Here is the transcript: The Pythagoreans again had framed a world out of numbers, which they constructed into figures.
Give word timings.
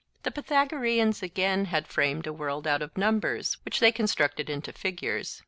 The 0.23 0.31
Pythagoreans 0.31 1.21
again 1.21 1.65
had 1.65 1.85
framed 1.85 2.25
a 2.25 2.33
world 2.33 2.65
out 2.65 2.81
of 2.81 2.97
numbers, 2.97 3.57
which 3.63 3.79
they 3.79 3.91
constructed 3.91 4.49
into 4.49 4.73
figures. 4.73 5.39